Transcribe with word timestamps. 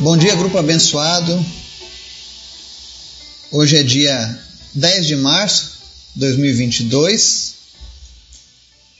Bom 0.00 0.16
dia, 0.16 0.36
grupo 0.36 0.56
abençoado. 0.56 1.44
Hoje 3.50 3.78
é 3.78 3.82
dia 3.82 4.44
10 4.72 5.06
de 5.08 5.16
março 5.16 5.72
de 6.14 6.20
2022. 6.20 7.54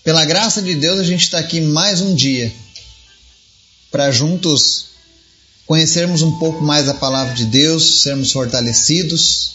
Pela 0.02 0.24
graça 0.24 0.60
de 0.60 0.74
Deus, 0.74 0.98
a 0.98 1.04
gente 1.04 1.22
está 1.22 1.38
aqui 1.38 1.60
mais 1.60 2.00
um 2.00 2.16
dia 2.16 2.52
para 3.92 4.10
juntos 4.10 4.86
conhecermos 5.66 6.22
um 6.22 6.36
pouco 6.36 6.64
mais 6.64 6.88
a 6.88 6.94
palavra 6.94 7.32
de 7.32 7.44
Deus, 7.44 8.02
sermos 8.02 8.32
fortalecidos, 8.32 9.52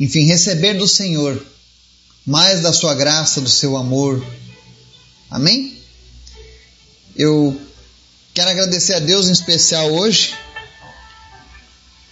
enfim, 0.00 0.24
receber 0.24 0.78
do 0.78 0.88
Senhor 0.88 1.44
mais 2.24 2.62
da 2.62 2.72
sua 2.72 2.94
graça, 2.94 3.38
do 3.38 3.50
seu 3.50 3.76
amor. 3.76 4.26
Amém? 5.28 5.76
Eu 7.14 7.65
Quero 8.36 8.50
agradecer 8.50 8.92
a 8.92 8.98
Deus 8.98 9.28
em 9.28 9.32
especial 9.32 9.90
hoje, 9.90 10.34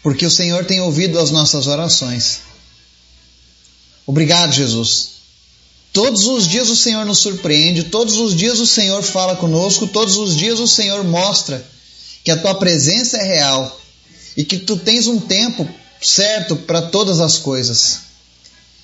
porque 0.03 0.25
o 0.25 0.31
Senhor 0.31 0.65
tem 0.65 0.81
ouvido 0.81 1.19
as 1.19 1.31
nossas 1.31 1.67
orações. 1.67 2.41
Obrigado, 4.07 4.51
Jesus. 4.51 5.17
Todos 5.93 6.27
os 6.27 6.49
dias 6.49 6.71
o 6.71 6.77
Senhor 6.77 7.05
nos 7.05 7.19
surpreende, 7.19 7.85
todos 7.85 8.17
os 8.17 8.35
dias 8.35 8.59
o 8.59 8.67
Senhor 8.67 9.03
fala 9.03 9.37
conosco, 9.37 9.87
todos 9.87 10.17
os 10.17 10.35
dias 10.35 10.61
o 10.61 10.67
Senhor 10.67 11.05
mostra 11.05 11.63
que 12.25 12.31
a 12.31 12.39
tua 12.39 12.55
presença 12.55 13.19
é 13.19 13.23
real 13.23 13.79
e 14.35 14.43
que 14.43 14.57
tu 14.57 14.79
tens 14.79 15.07
um 15.07 15.21
tempo 15.21 15.69
certo 16.01 16.57
para 16.57 16.81
todas 16.81 17.21
as 17.21 17.37
coisas. 17.37 17.99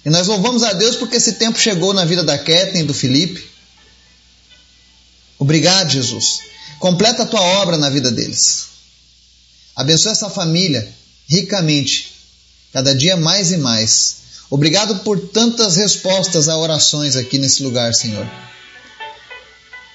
E 0.05 0.11
nós 0.11 0.27
louvamos 0.27 0.63
a 0.63 0.75
Deus 0.75 0.95
porque 0.95 1.17
esse 1.17 1.33
tempo 1.33 1.59
chegou 1.59 1.95
na 1.95 2.05
vida 2.05 2.23
da 2.23 2.37
Kathleen 2.37 2.85
e 2.85 2.87
do 2.87 2.93
Felipe. 2.93 3.43
Obrigado, 5.39 5.89
Jesus. 5.89 6.50
Completa 6.81 7.25
a 7.25 7.27
tua 7.27 7.43
obra 7.43 7.77
na 7.77 7.91
vida 7.91 8.11
deles. 8.11 8.69
Abençoa 9.77 10.13
essa 10.13 10.31
família 10.31 10.89
ricamente, 11.29 12.11
cada 12.73 12.95
dia 12.95 13.19
mais 13.19 13.53
e 13.53 13.59
mais. 13.59 14.17
Obrigado 14.49 15.01
por 15.01 15.29
tantas 15.29 15.77
respostas 15.77 16.49
a 16.49 16.57
orações 16.57 17.17
aqui 17.17 17.39
nesse 17.39 17.63
lugar, 17.63 17.93
Senhor. 17.93 18.27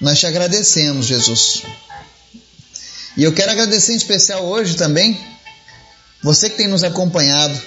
Nós 0.00 0.20
te 0.20 0.26
agradecemos, 0.26 1.06
Jesus. 1.06 1.62
E 3.16 3.24
eu 3.24 3.32
quero 3.34 3.50
agradecer 3.50 3.92
em 3.92 3.96
especial 3.96 4.46
hoje 4.46 4.76
também 4.76 5.20
você 6.22 6.48
que 6.48 6.56
tem 6.56 6.68
nos 6.68 6.84
acompanhado, 6.84 7.60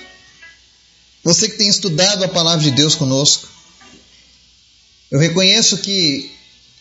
você 1.23 1.49
que 1.49 1.57
tem 1.57 1.67
estudado 1.67 2.23
a 2.23 2.29
palavra 2.29 2.63
de 2.63 2.71
Deus 2.71 2.95
conosco. 2.95 3.49
Eu 5.11 5.19
reconheço 5.19 5.79
que 5.79 6.31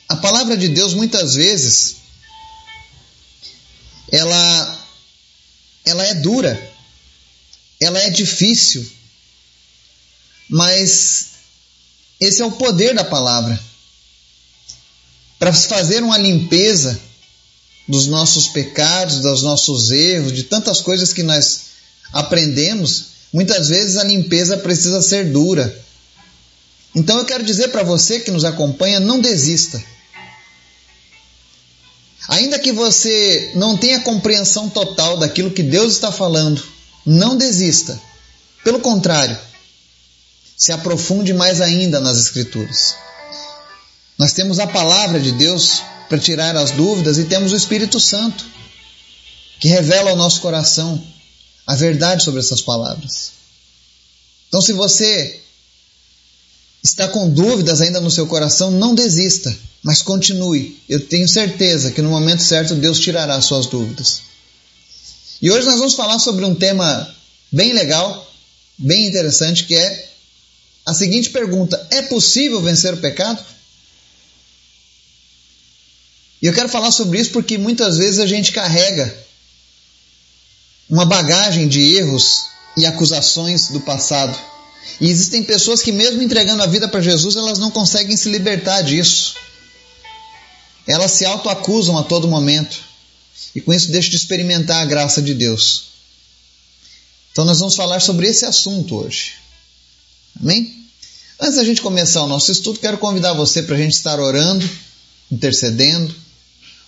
a 0.09 0.17
palavra 0.17 0.57
de 0.57 0.69
Deus 0.69 0.95
muitas 0.95 1.34
vezes 1.34 2.08
ela, 4.11 4.87
ela 5.84 6.05
é 6.05 6.14
dura, 6.14 6.73
ela 7.81 7.98
é 7.98 8.11
difícil, 8.11 8.89
mas 10.48 11.27
esse 12.20 12.42
é 12.42 12.45
o 12.45 12.53
poder 12.53 12.95
da 12.95 13.05
palavra. 13.05 13.59
Para 15.39 15.53
fazer 15.53 16.03
uma 16.03 16.19
limpeza 16.19 16.98
dos 17.87 18.06
nossos 18.06 18.48
pecados, 18.48 19.20
dos 19.20 19.42
nossos 19.42 19.91
erros, 19.91 20.33
de 20.33 20.43
tantas 20.45 20.81
coisas 20.81 21.12
que 21.12 21.22
nós 21.22 21.61
aprendemos, 22.12 23.06
muitas 23.33 23.69
vezes 23.69 23.97
a 23.97 24.05
limpeza 24.05 24.59
precisa 24.59 25.00
ser 25.00 25.31
dura. 25.31 25.84
Então 26.95 27.19
eu 27.19 27.25
quero 27.25 27.45
dizer 27.45 27.69
para 27.69 27.83
você 27.83 28.20
que 28.20 28.31
nos 28.31 28.45
acompanha, 28.45 28.98
não 28.98 29.20
desista. 29.20 29.83
Ainda 32.29 32.59
que 32.59 32.73
você 32.73 33.53
não 33.55 33.75
tenha 33.75 34.01
compreensão 34.01 34.69
total 34.69 35.17
daquilo 35.17 35.51
que 35.51 35.62
Deus 35.62 35.95
está 35.95 36.12
falando, 36.12 36.62
não 37.05 37.39
desista. 37.39 37.98
Pelo 38.62 38.81
contrário, 38.81 39.37
se 40.55 40.71
aprofunde 40.71 41.33
mais 41.33 41.62
ainda 41.62 42.00
nas 42.00 42.19
Escrituras. 42.19 42.94
Nós 44.19 44.34
temos 44.34 44.59
a 44.59 44.66
palavra 44.66 45.19
de 45.19 45.33
Deus 45.33 45.83
para 46.06 46.19
tirar 46.19 46.55
as 46.55 46.72
dúvidas 46.72 47.16
e 47.16 47.25
temos 47.25 47.53
o 47.53 47.56
Espírito 47.56 47.99
Santo 47.99 48.45
que 49.59 49.69
revela 49.69 50.10
ao 50.10 50.16
nosso 50.16 50.43
coração 50.43 51.03
a 51.66 51.75
verdade 51.75 52.22
sobre 52.25 52.41
essas 52.41 52.60
palavras. 52.60 53.33
Então, 54.49 54.60
se 54.60 54.72
você 54.72 55.41
está 56.83 57.09
com 57.09 57.31
dúvidas 57.31 57.81
ainda 57.81 58.00
no 58.00 58.10
seu 58.10 58.27
coração, 58.27 58.71
não 58.71 58.95
desista 58.95 59.55
mas 59.83 60.03
continue. 60.03 60.78
Eu 60.89 61.00
tenho 61.06 61.28
certeza 61.28 61.93
que 61.93 62.03
no 62.03 62.11
momento 62.11 62.43
certo 62.43 62.75
Deus 62.75 62.99
tirará 62.99 63.41
suas 63.41 63.66
dúvidas. 63.66 64.22
E 65.41 65.50
hoje 65.50 65.66
nós 65.66 65.78
vamos 65.78 65.94
falar 65.94 66.19
sobre 66.19 66.44
um 66.44 66.55
tema 66.55 67.15
bem 67.50 67.72
legal, 67.72 68.31
bem 68.77 69.06
interessante, 69.06 69.65
que 69.65 69.75
é 69.75 70.09
a 70.84 70.93
seguinte 70.93 71.31
pergunta: 71.31 71.87
é 71.91 72.03
possível 72.03 72.61
vencer 72.61 72.93
o 72.93 72.99
pecado? 72.99 73.43
E 76.41 76.47
eu 76.47 76.53
quero 76.53 76.69
falar 76.69 76.91
sobre 76.91 77.21
isso 77.21 77.31
porque 77.31 77.59
muitas 77.59 77.99
vezes 77.99 78.21
a 78.21 78.27
gente 78.27 78.53
carrega 78.53 79.16
uma 80.89 81.05
bagagem 81.05 81.69
de 81.69 81.97
erros 81.97 82.47
e 82.77 82.87
acusações 82.87 83.69
do 83.69 83.81
passado. 83.81 84.39
E 85.00 85.10
existem 85.10 85.43
pessoas 85.43 85.83
que, 85.83 85.93
mesmo 85.93 86.22
entregando 86.22 86.62
a 86.62 86.66
vida 86.66 86.89
para 86.89 87.00
Jesus, 87.00 87.37
elas 87.37 87.59
não 87.59 87.71
conseguem 87.71 88.16
se 88.16 88.28
libertar 88.31 88.83
disso 88.83 89.34
elas 90.88 91.12
se 91.12 91.26
autoacusam 91.26 91.99
a 91.99 92.03
todo 92.03 92.26
momento 92.26 92.78
e 93.54 93.60
com 93.60 93.72
isso 93.72 93.91
deixam 93.91 94.10
de 94.10 94.16
experimentar 94.16 94.82
a 94.82 94.87
graça 94.87 95.21
de 95.21 95.34
Deus. 95.34 95.84
Então 97.31 97.44
nós 97.44 97.60
vamos 97.60 97.76
falar 97.76 98.00
sobre 98.00 98.26
esse 98.26 98.44
assunto 98.44 98.97
hoje. 98.97 99.34
Amém? 100.41 100.75
Antes 101.41 101.56
da 101.56 101.65
gente 101.65 101.82
começar 101.82 102.22
o 102.22 102.27
nosso 102.27 102.50
estudo, 102.50 102.81
quero 102.81 102.98
convidar 102.98 103.32
você 103.34 103.62
para 103.62 103.77
a 103.77 103.78
gente 103.78 103.93
estar 103.93 104.19
orando, 104.19 104.69
intercedendo, 105.31 106.12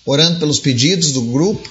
orando 0.04 0.40
pelos 0.40 0.58
pedidos 0.58 1.12
do 1.12 1.22
grupo. 1.22 1.68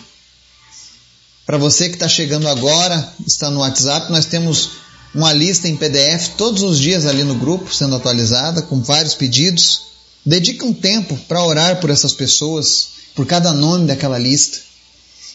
Para 1.45 1.57
você 1.57 1.89
que 1.89 1.95
está 1.95 2.07
chegando 2.07 2.47
agora, 2.47 3.11
está 3.27 3.49
no 3.49 3.59
WhatsApp, 3.59 4.11
nós 4.11 4.25
temos 4.25 4.69
uma 5.13 5.33
lista 5.33 5.67
em 5.67 5.75
PDF 5.75 6.35
todos 6.37 6.61
os 6.61 6.79
dias 6.79 7.05
ali 7.05 7.23
no 7.23 7.35
grupo, 7.35 7.73
sendo 7.73 7.95
atualizada, 7.95 8.61
com 8.61 8.81
vários 8.81 9.15
pedidos. 9.15 9.88
Dedique 10.25 10.63
um 10.63 10.73
tempo 10.73 11.17
para 11.27 11.43
orar 11.43 11.79
por 11.79 11.89
essas 11.89 12.13
pessoas, 12.13 12.89
por 13.15 13.25
cada 13.25 13.53
nome 13.53 13.87
daquela 13.87 14.17
lista. 14.17 14.59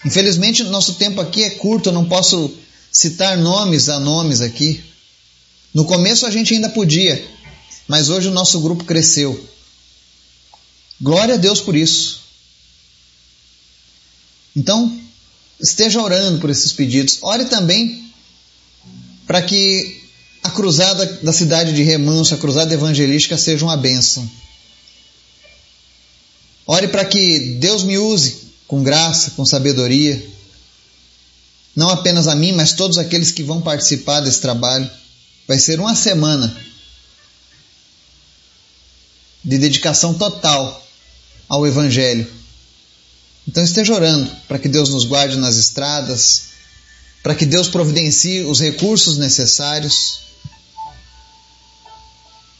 Infelizmente, 0.04 0.62
nosso 0.64 0.94
tempo 0.94 1.20
aqui 1.20 1.42
é 1.42 1.50
curto, 1.50 1.88
eu 1.88 1.92
não 1.92 2.04
posso 2.04 2.52
citar 2.92 3.36
nomes 3.36 3.88
a 3.88 3.98
nomes 3.98 4.40
aqui. 4.40 4.82
No 5.72 5.84
começo 5.84 6.26
a 6.26 6.30
gente 6.30 6.54
ainda 6.54 6.68
podia, 6.68 7.26
mas 7.88 8.08
hoje 8.08 8.28
o 8.28 8.32
nosso 8.32 8.60
grupo 8.60 8.84
cresceu. 8.84 9.48
Glória 11.00 11.34
a 11.34 11.38
Deus 11.38 11.60
por 11.60 11.74
isso. 11.74 12.20
Então, 14.54 14.96
esteja 15.60 16.00
orando 16.00 16.38
por 16.38 16.50
esses 16.50 16.72
pedidos. 16.72 17.18
Ore 17.22 17.46
também 17.46 18.12
para 19.26 19.42
que 19.42 20.02
a 20.42 20.50
cruzada 20.50 21.04
da 21.22 21.32
cidade 21.32 21.72
de 21.72 21.82
Remanso, 21.82 22.34
a 22.34 22.38
cruzada 22.38 22.72
evangelística, 22.72 23.36
seja 23.36 23.64
uma 23.64 23.76
bênção. 23.76 24.30
Ore 26.66 26.88
para 26.88 27.04
que 27.04 27.56
Deus 27.60 27.82
me 27.82 27.98
use 27.98 28.44
com 28.66 28.82
graça, 28.82 29.32
com 29.32 29.44
sabedoria. 29.44 30.24
Não 31.76 31.90
apenas 31.90 32.26
a 32.26 32.34
mim, 32.34 32.52
mas 32.52 32.72
todos 32.72 32.98
aqueles 32.98 33.30
que 33.30 33.42
vão 33.42 33.60
participar 33.60 34.20
desse 34.20 34.40
trabalho. 34.40 34.90
Vai 35.46 35.58
ser 35.58 35.78
uma 35.78 35.94
semana 35.94 36.56
de 39.44 39.58
dedicação 39.58 40.14
total 40.14 40.82
ao 41.48 41.66
Evangelho. 41.66 42.26
Então 43.46 43.62
esteja 43.62 43.92
orando 43.92 44.30
para 44.48 44.58
que 44.58 44.68
Deus 44.68 44.88
nos 44.88 45.04
guarde 45.04 45.36
nas 45.36 45.56
estradas, 45.56 46.44
para 47.22 47.34
que 47.34 47.44
Deus 47.44 47.68
providencie 47.68 48.42
os 48.44 48.58
recursos 48.58 49.18
necessários, 49.18 50.20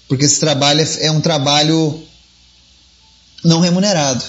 porque 0.07 0.27
esse 0.27 0.39
trabalho 0.39 0.83
é, 0.83 1.07
é 1.07 1.11
um 1.11 1.23
trabalho 1.23 2.03
não 3.44 3.61
remunerado. 3.61 4.25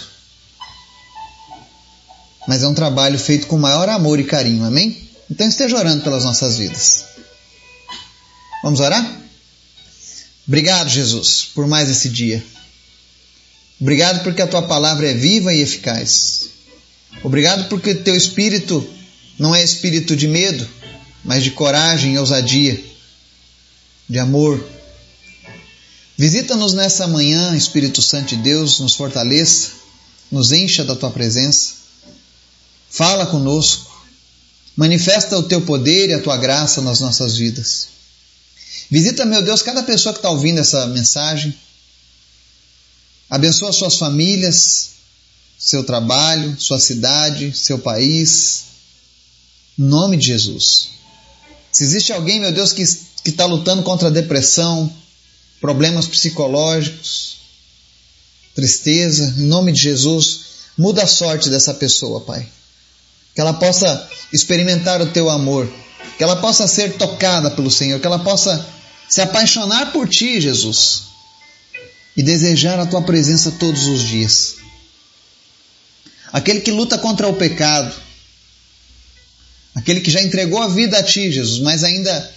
Mas 2.48 2.62
é 2.62 2.68
um 2.68 2.74
trabalho 2.74 3.18
feito 3.18 3.48
com 3.48 3.58
maior 3.58 3.90
amor 3.90 4.20
e 4.20 4.24
carinho, 4.24 4.66
amém? 4.66 5.10
Então 5.32 5.48
esteja 5.48 5.78
orando 5.78 6.04
pelas 6.04 6.24
nossas 6.24 6.58
vidas. 6.58 7.06
Vamos 8.62 8.80
orar? 8.80 9.22
Obrigado, 10.48 10.90
Jesus, 10.90 11.50
por 11.56 11.66
mais 11.66 11.90
esse 11.90 12.10
dia. 12.10 12.44
Obrigado 13.80 14.24
porque 14.24 14.42
a 14.42 14.48
tua 14.48 14.62
palavra 14.62 15.10
é 15.10 15.14
viva 15.14 15.54
e 15.54 15.62
eficaz. 15.62 16.50
Obrigado 17.24 17.68
porque 17.68 17.96
teu 17.96 18.16
espírito 18.16 18.88
não 19.40 19.56
é 19.56 19.64
espírito 19.64 20.16
de 20.16 20.28
medo, 20.28 20.68
mas 21.24 21.44
de 21.44 21.52
coragem 21.52 22.14
e 22.14 22.20
ousadia, 22.20 22.80
de 24.08 24.20
amor, 24.20 24.64
Visita-nos 26.18 26.74
nessa 26.74 27.08
manhã, 27.08 27.56
Espírito 27.56 28.02
Santo 28.02 28.30
de 28.30 28.38
Deus, 28.38 28.80
nos 28.80 28.96
fortaleça, 28.96 29.72
nos 30.32 30.54
encha 30.54 30.84
da 30.84 30.96
tua 30.96 31.12
presença. 31.12 31.74
Fala 32.90 33.26
conosco. 33.26 33.94
Manifesta 34.78 35.38
o 35.38 35.44
teu 35.44 35.62
poder 35.62 36.10
e 36.10 36.14
a 36.14 36.22
tua 36.22 36.38
graça 36.38 36.82
nas 36.82 37.02
nossas 37.02 37.38
vidas. 37.38 37.90
Visita, 38.90 39.26
meu 39.26 39.44
Deus, 39.44 39.62
cada 39.62 39.84
pessoa 39.84 40.14
que 40.14 40.20
está 40.20 40.30
ouvindo 40.30 40.60
essa 40.60 40.86
mensagem. 40.88 41.54
Abençoa 43.30 43.74
suas 43.74 43.98
famílias, 43.98 44.92
seu 45.58 45.84
trabalho, 45.84 46.56
sua 46.60 46.80
cidade, 46.80 47.52
seu 47.58 47.80
país. 47.80 48.66
Em 49.78 49.84
nome 49.84 50.16
de 50.16 50.28
Jesus. 50.28 50.90
Se 51.72 51.84
existe 51.84 52.14
alguém, 52.14 52.40
meu 52.40 52.54
Deus, 52.54 52.72
que 52.72 52.84
está 53.26 53.46
lutando 53.46 53.84
contra 53.84 54.08
a 54.08 54.12
depressão, 54.12 54.94
problemas 55.66 56.08
psicológicos, 56.08 57.38
tristeza, 58.54 59.34
em 59.36 59.48
nome 59.48 59.72
de 59.72 59.82
Jesus, 59.82 60.42
muda 60.78 61.02
a 61.02 61.08
sorte 61.08 61.50
dessa 61.50 61.74
pessoa, 61.74 62.22
Pai. 62.22 62.48
Que 63.34 63.42
ela 63.42 63.54
possa 63.54 64.08
experimentar 64.32 65.02
o 65.02 65.08
teu 65.08 65.28
amor, 65.28 65.68
que 66.20 66.24
ela 66.24 66.36
possa 66.36 66.68
ser 66.68 66.98
tocada 66.98 67.50
pelo 67.50 67.72
Senhor, 67.72 68.00
que 68.00 68.06
ela 68.06 68.20
possa 68.20 68.64
se 69.10 69.22
apaixonar 69.22 69.92
por 69.92 70.08
ti, 70.08 70.40
Jesus, 70.40 71.06
e 72.16 72.22
desejar 72.22 72.80
a 72.80 72.86
tua 72.86 73.02
presença 73.02 73.50
todos 73.60 73.88
os 73.88 74.04
dias. 74.04 74.58
Aquele 76.32 76.62
que 76.62 76.70
luta 76.70 76.96
contra 77.00 77.28
o 77.28 77.34
pecado, 77.34 77.92
aquele 79.74 80.00
que 80.00 80.12
já 80.12 80.22
entregou 80.22 80.62
a 80.62 80.68
vida 80.68 81.00
a 81.00 81.04
ti, 81.04 81.32
Jesus, 81.32 81.60
mas 81.60 81.84
ainda 81.84 82.32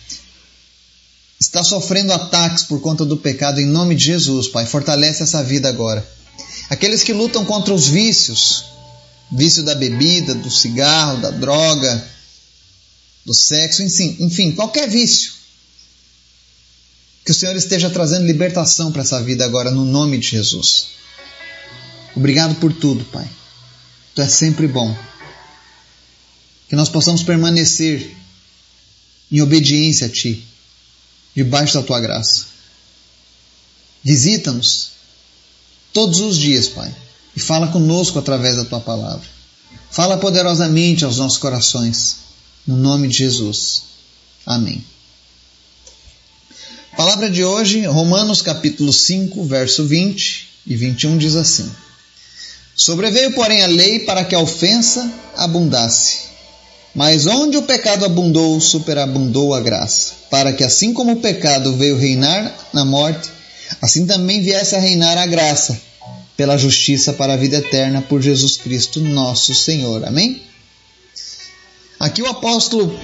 está 1.41 1.63
sofrendo 1.63 2.13
ataques 2.13 2.65
por 2.65 2.81
conta 2.81 3.05
do 3.05 3.17
pecado, 3.17 3.61
em 3.61 3.67
nome 3.67 3.95
de 3.95 4.05
Jesus, 4.05 4.49
Pai, 4.49 4.67
fortalece 4.67 5.23
essa 5.23 5.43
vida 5.43 5.69
agora. 5.69 6.07
Aqueles 6.69 7.03
que 7.03 7.13
lutam 7.13 7.45
contra 7.45 7.73
os 7.73 7.87
vícios, 7.87 8.65
vício 9.31 9.63
da 9.63 9.75
bebida, 9.75 10.35
do 10.35 10.51
cigarro, 10.51 11.21
da 11.21 11.31
droga, 11.31 12.07
do 13.25 13.35
sexo, 13.35 13.83
enfim, 13.83 14.17
enfim, 14.21 14.53
qualquer 14.53 14.89
vício. 14.89 15.33
Que 17.25 17.31
o 17.31 17.35
Senhor 17.35 17.55
esteja 17.57 17.91
trazendo 17.91 18.27
libertação 18.27 18.91
para 18.91 19.03
essa 19.03 19.23
vida 19.23 19.45
agora, 19.45 19.71
no 19.71 19.85
nome 19.85 20.19
de 20.19 20.29
Jesus. 20.29 20.89
Obrigado 22.17 22.55
por 22.57 22.73
tudo, 22.73 23.05
Pai. 23.05 23.29
Tu 24.15 24.23
és 24.23 24.33
sempre 24.33 24.67
bom. 24.67 24.97
Que 26.69 26.75
nós 26.75 26.89
possamos 26.89 27.23
permanecer 27.23 28.17
em 29.31 29.43
obediência 29.43 30.07
a 30.07 30.11
Ti, 30.11 30.48
debaixo 31.35 31.75
da 31.75 31.83
Tua 31.83 32.01
graça. 32.01 32.47
Visita-nos 34.03 34.91
todos 35.93 36.21
os 36.21 36.39
dias, 36.39 36.69
Pai, 36.69 36.95
e 37.37 37.41
fala 37.41 37.69
conosco 37.69 38.19
através 38.19 38.57
da 38.57 38.65
Tua 38.65 38.81
palavra. 38.81 39.27
Fala 39.91 40.19
poderosamente 40.19 41.05
aos 41.05 41.19
nossos 41.19 41.39
corações, 41.39 42.17
no 42.67 42.77
nome 42.77 43.09
de 43.09 43.19
Jesus. 43.19 43.83
Amém. 44.45 44.85
Palavra 46.97 47.31
de 47.31 47.45
hoje, 47.45 47.87
Romanos 47.87 48.43
capítulo 48.43 48.93
5, 48.93 49.45
verso 49.45 49.85
20 49.87 50.49
e 50.67 50.77
21 50.77 51.17
diz 51.17 51.37
assim: 51.37 51.71
Sobreveio, 52.75 53.33
porém, 53.35 53.63
a 53.63 53.67
lei 53.67 54.01
para 54.01 54.25
que 54.25 54.35
a 54.35 54.41
ofensa 54.41 55.13
abundasse. 55.37 56.28
Mas 56.95 57.27
onde 57.27 57.57
o 57.57 57.63
pecado 57.63 58.05
abundou, 58.05 58.61
superabundou 58.61 59.55
a 59.55 59.61
graça, 59.61 60.15
para 60.31 60.53
que 60.53 60.65
assim 60.65 60.93
como 60.93 61.13
o 61.13 61.21
pecado 61.21 61.77
veio 61.77 61.97
reinar 61.97 62.53
na 62.73 62.85
morte, 62.85 63.31
assim 63.81 64.07
também 64.07 64.43
viesse 64.43 64.75
a 64.75 64.81
reinar 64.81 65.17
a 65.19 65.27
graça, 65.27 65.81
pela 66.37 66.57
justiça 66.57 67.13
para 67.13 67.35
a 67.35 67.37
vida 67.37 67.57
eterna 67.57 68.01
por 68.01 68.23
Jesus 68.23 68.57
Cristo, 68.57 69.01
nosso 69.01 69.55
Senhor. 69.55 70.05
Amém? 70.05 70.43
Aqui 71.99 72.23
o 72.23 72.29
apóstolo 72.29 72.97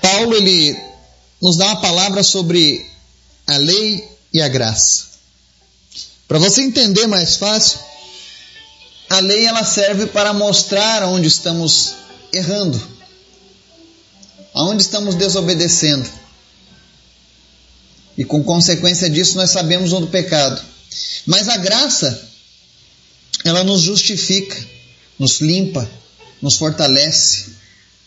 Paulo 0.00 0.34
ele 0.34 0.76
nos 1.40 1.56
dá 1.56 1.66
uma 1.66 1.80
palavra 1.80 2.22
sobre 2.22 2.84
a 3.46 3.56
lei 3.56 4.08
e 4.32 4.40
a 4.40 4.48
graça. 4.48 5.04
Para 6.26 6.38
você 6.38 6.62
entender 6.62 7.06
mais 7.06 7.36
fácil, 7.36 7.78
a 9.08 9.20
lei 9.20 9.46
ela 9.46 9.64
serve 9.64 10.06
para 10.06 10.32
mostrar 10.32 11.04
onde 11.04 11.28
estamos 11.28 11.94
errando, 12.32 12.80
aonde 14.58 14.82
estamos 14.82 15.14
desobedecendo. 15.14 16.10
E 18.16 18.24
com 18.24 18.42
consequência 18.42 19.08
disso 19.08 19.36
nós 19.36 19.50
sabemos 19.50 19.92
onde 19.92 20.06
o 20.06 20.10
pecado. 20.10 20.60
Mas 21.24 21.48
a 21.48 21.56
graça 21.58 22.28
ela 23.44 23.62
nos 23.62 23.82
justifica, 23.82 24.56
nos 25.16 25.40
limpa, 25.40 25.88
nos 26.42 26.56
fortalece, 26.56 27.52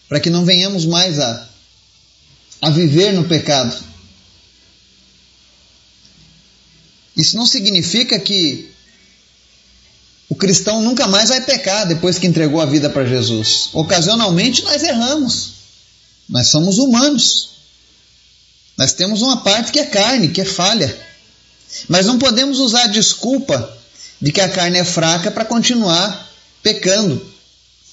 para 0.10 0.20
que 0.20 0.30
não 0.30 0.44
venhamos 0.44 0.86
mais 0.86 1.20
a, 1.20 1.48
a 2.62 2.70
viver 2.70 3.14
no 3.14 3.24
pecado. 3.24 3.82
Isso 7.16 7.38
não 7.38 7.46
significa 7.46 8.20
que 8.20 8.72
o 10.28 10.36
cristão 10.36 10.82
nunca 10.82 11.08
mais 11.08 11.30
vai 11.30 11.40
pecar 11.40 11.88
depois 11.88 12.20
que 12.20 12.28
entregou 12.28 12.60
a 12.60 12.66
vida 12.66 12.90
para 12.90 13.06
Jesus. 13.06 13.70
Ocasionalmente 13.72 14.64
nós 14.64 14.84
erramos. 14.84 15.61
Nós 16.32 16.48
somos 16.48 16.78
humanos. 16.78 17.50
Nós 18.78 18.94
temos 18.94 19.22
uma 19.22 19.44
parte 19.44 19.72
que 19.72 19.80
é 19.80 19.86
carne, 19.86 20.30
que 20.30 20.40
é 20.40 20.46
falha. 20.46 20.98
Mas 21.90 22.06
não 22.06 22.18
podemos 22.18 22.60
usar 22.60 22.86
a 22.86 22.88
desculpa 22.88 23.78
de 24.20 24.32
que 24.32 24.40
a 24.40 24.50
carne 24.50 24.80
é 24.80 24.86
fraca 24.86 25.30
para 25.30 25.44
continuar 25.44 26.32
pecando. 26.64 27.30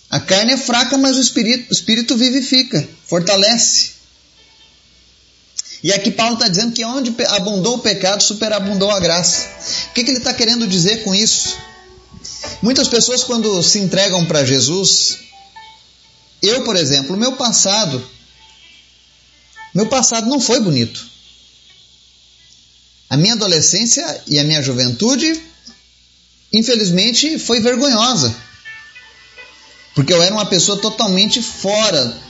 A 0.08 0.20
carne 0.20 0.52
é 0.52 0.56
fraca, 0.56 0.96
mas 0.96 1.16
o 1.16 1.20
espírito, 1.20 1.70
o 1.70 1.74
espírito 1.74 2.16
vivifica, 2.16 2.88
fortalece. 3.06 3.98
E 5.82 5.92
aqui 5.92 6.10
Paulo 6.10 6.34
está 6.34 6.48
dizendo 6.48 6.72
que 6.72 6.84
onde 6.84 7.14
abundou 7.26 7.76
o 7.76 7.80
pecado, 7.80 8.22
superabundou 8.22 8.90
a 8.90 9.00
graça. 9.00 9.48
O 9.90 9.94
que, 9.94 10.04
que 10.04 10.10
ele 10.10 10.18
está 10.18 10.32
querendo 10.32 10.66
dizer 10.66 11.02
com 11.02 11.14
isso? 11.14 11.56
Muitas 12.62 12.88
pessoas, 12.88 13.22
quando 13.24 13.62
se 13.62 13.78
entregam 13.78 14.24
para 14.26 14.44
Jesus, 14.44 15.18
eu, 16.42 16.64
por 16.64 16.76
exemplo, 16.76 17.16
meu 17.16 17.32
passado, 17.32 18.04
meu 19.78 19.86
passado 19.86 20.28
não 20.28 20.40
foi 20.40 20.58
bonito. 20.58 21.06
A 23.08 23.16
minha 23.16 23.34
adolescência 23.34 24.24
e 24.26 24.36
a 24.36 24.42
minha 24.42 24.60
juventude, 24.60 25.40
infelizmente, 26.52 27.38
foi 27.38 27.60
vergonhosa. 27.60 28.34
Porque 29.94 30.12
eu 30.12 30.20
era 30.20 30.34
uma 30.34 30.46
pessoa 30.46 30.80
totalmente 30.80 31.40
fora 31.40 32.20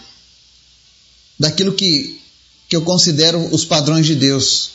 daquilo 1.38 1.72
que 1.72 2.20
que 2.68 2.76
eu 2.76 2.82
considero 2.82 3.38
os 3.54 3.64
padrões 3.64 4.04
de 4.04 4.14
Deus. 4.14 4.72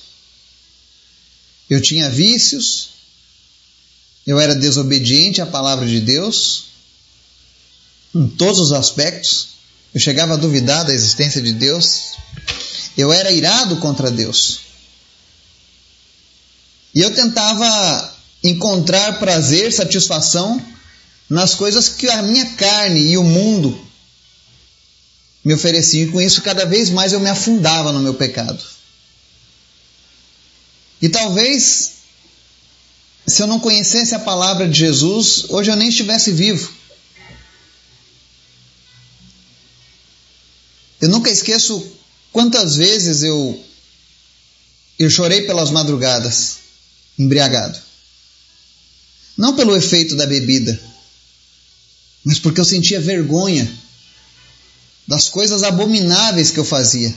Eu 1.69 1.79
tinha 1.79 2.09
vícios, 2.09 2.89
eu 4.25 4.39
era 4.39 4.55
desobediente 4.55 5.41
à 5.41 5.45
palavra 5.45 5.85
de 5.85 5.99
Deus, 5.99 6.63
em 8.15 8.27
todos 8.27 8.59
os 8.59 8.71
aspectos. 8.71 9.49
Eu 9.93 10.01
chegava 10.01 10.33
a 10.33 10.37
duvidar 10.37 10.83
da 10.85 10.91
existência 10.91 11.39
de 11.39 11.53
Deus. 11.53 12.13
Eu 12.97 13.11
era 13.11 13.31
irado 13.31 13.77
contra 13.77 14.11
Deus. 14.11 14.59
E 16.93 17.01
eu 17.01 17.13
tentava 17.13 18.13
encontrar 18.43 19.19
prazer, 19.19 19.71
satisfação 19.71 20.63
nas 21.29 21.55
coisas 21.55 21.89
que 21.89 22.07
a 22.07 22.21
minha 22.21 22.45
carne 22.53 22.99
e 22.99 23.17
o 23.17 23.23
mundo 23.23 23.87
me 25.43 25.53
oferecia, 25.53 26.03
e 26.03 26.11
com 26.11 26.21
isso 26.21 26.41
cada 26.41 26.65
vez 26.65 26.89
mais 26.89 27.11
eu 27.11 27.19
me 27.19 27.29
afundava 27.29 27.91
no 27.91 27.99
meu 27.99 28.13
pecado. 28.13 28.63
E 31.01 31.09
talvez, 31.09 31.95
se 33.27 33.41
eu 33.41 33.47
não 33.47 33.59
conhecesse 33.59 34.15
a 34.15 34.19
palavra 34.19 34.69
de 34.69 34.79
Jesus, 34.79 35.45
hoje 35.49 35.69
eu 35.69 35.75
nem 35.75 35.89
estivesse 35.89 36.31
vivo. 36.31 36.71
Eu 41.01 41.09
nunca 41.09 41.29
esqueço 41.29 41.93
quantas 42.33 42.75
vezes 42.75 43.21
eu, 43.21 43.63
eu 44.97 45.09
chorei 45.09 45.43
pelas 45.43 45.69
madrugadas, 45.69 46.57
embriagado. 47.17 47.79
Não 49.37 49.55
pelo 49.55 49.77
efeito 49.77 50.15
da 50.15 50.25
bebida, 50.25 50.79
mas 52.25 52.39
porque 52.39 52.59
eu 52.59 52.65
sentia 52.65 52.99
vergonha 52.99 53.71
das 55.07 55.29
coisas 55.29 55.63
abomináveis 55.63 56.49
que 56.49 56.59
eu 56.59 56.65
fazia. 56.65 57.13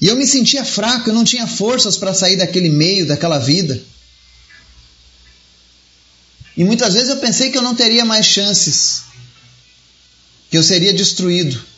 E 0.00 0.06
eu 0.06 0.16
me 0.16 0.26
sentia 0.26 0.64
fraco, 0.64 1.10
eu 1.10 1.14
não 1.14 1.24
tinha 1.24 1.46
forças 1.46 1.96
para 1.96 2.14
sair 2.14 2.36
daquele 2.36 2.70
meio, 2.70 3.06
daquela 3.06 3.38
vida. 3.38 3.80
E 6.56 6.64
muitas 6.64 6.94
vezes 6.94 7.10
eu 7.10 7.18
pensei 7.18 7.50
que 7.50 7.58
eu 7.58 7.62
não 7.62 7.74
teria 7.74 8.04
mais 8.04 8.26
chances, 8.26 9.02
que 10.50 10.56
eu 10.56 10.62
seria 10.62 10.92
destruído 10.92 11.69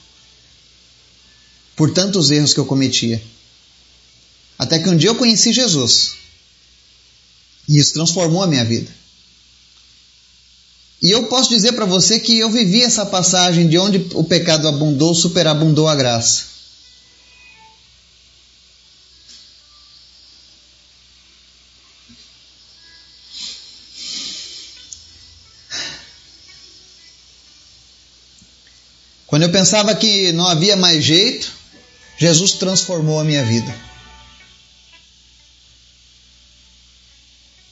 por 1.82 1.92
tantos 1.92 2.30
erros 2.30 2.54
que 2.54 2.60
eu 2.60 2.64
cometia. 2.64 3.20
Até 4.56 4.78
que 4.78 4.88
um 4.88 4.96
dia 4.96 5.10
eu 5.10 5.16
conheci 5.16 5.52
Jesus. 5.52 6.12
E 7.68 7.76
isso 7.76 7.94
transformou 7.94 8.40
a 8.40 8.46
minha 8.46 8.64
vida. 8.64 8.88
E 11.02 11.10
eu 11.10 11.24
posso 11.24 11.50
dizer 11.50 11.72
para 11.72 11.84
você 11.84 12.20
que 12.20 12.38
eu 12.38 12.48
vivi 12.48 12.84
essa 12.84 13.04
passagem 13.04 13.68
de 13.68 13.76
onde 13.78 14.06
o 14.14 14.22
pecado 14.22 14.68
abundou, 14.68 15.12
superabundou 15.12 15.88
a 15.88 15.96
graça. 15.96 16.44
Quando 29.26 29.42
eu 29.42 29.50
pensava 29.50 29.92
que 29.96 30.30
não 30.30 30.46
havia 30.46 30.76
mais 30.76 31.02
jeito, 31.02 31.61
Jesus 32.18 32.52
transformou 32.52 33.18
a 33.18 33.24
minha 33.24 33.44
vida. 33.44 33.74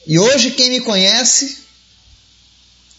E 0.05 0.17
hoje 0.17 0.51
quem 0.51 0.69
me 0.69 0.81
conhece, 0.81 1.59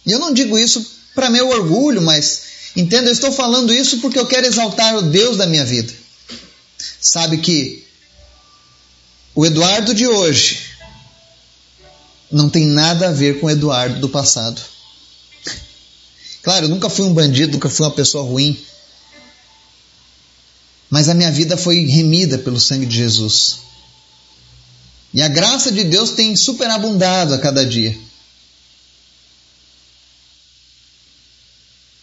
e 0.06 0.12
eu 0.12 0.18
não 0.18 0.32
digo 0.32 0.58
isso 0.58 0.84
para 1.14 1.30
meu 1.30 1.48
orgulho, 1.48 2.00
mas 2.00 2.42
entenda, 2.76 3.08
eu 3.08 3.12
estou 3.12 3.32
falando 3.32 3.72
isso 3.72 3.98
porque 3.98 4.18
eu 4.18 4.26
quero 4.26 4.46
exaltar 4.46 4.96
o 4.96 5.02
Deus 5.02 5.36
da 5.36 5.46
minha 5.46 5.64
vida. 5.64 5.92
Sabe 7.00 7.38
que 7.38 7.84
o 9.34 9.44
Eduardo 9.44 9.94
de 9.94 10.06
hoje 10.06 10.72
não 12.30 12.48
tem 12.48 12.66
nada 12.66 13.08
a 13.08 13.12
ver 13.12 13.40
com 13.40 13.46
o 13.46 13.50
Eduardo 13.50 14.00
do 14.00 14.08
passado. 14.08 14.60
Claro, 16.42 16.66
eu 16.66 16.68
nunca 16.68 16.88
fui 16.88 17.04
um 17.04 17.14
bandido, 17.14 17.52
nunca 17.52 17.68
fui 17.68 17.84
uma 17.84 17.92
pessoa 17.92 18.24
ruim. 18.24 18.58
Mas 20.92 21.08
a 21.08 21.14
minha 21.14 21.32
vida 21.32 21.56
foi 21.56 21.86
remida 21.86 22.36
pelo 22.36 22.60
sangue 22.60 22.84
de 22.84 22.94
Jesus. 22.94 23.60
E 25.14 25.22
a 25.22 25.28
graça 25.28 25.72
de 25.72 25.84
Deus 25.84 26.10
tem 26.10 26.36
superabundado 26.36 27.32
a 27.32 27.38
cada 27.38 27.64
dia. 27.64 27.96